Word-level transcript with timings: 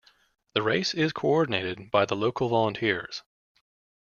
The 0.55 0.63
race 0.63 0.95
is 0.95 1.13
coordinated 1.13 1.91
by 1.91 2.05
the 2.05 2.15
local 2.15 2.49
volunteers. 2.49 3.21